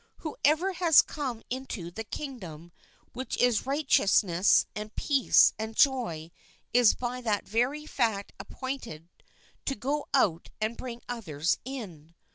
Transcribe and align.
Whoever 0.21 0.73
has 0.73 1.03
come 1.03 1.43
into 1.51 1.91
the 1.91 2.03
kingdom 2.03 2.71
which 3.13 3.37
is 3.37 3.67
righteousness 3.67 4.65
and 4.75 4.95
peace 4.95 5.53
and 5.59 5.75
joy 5.75 6.31
is 6.73 6.95
by 6.95 7.21
that 7.21 7.47
very 7.47 7.85
fact 7.85 8.33
appointed 8.39 9.09
to 9.65 9.75
go 9.75 10.07
out 10.11 10.49
and 10.59 10.75
bring 10.75 11.03
others 11.07 11.59
in. 11.65 12.15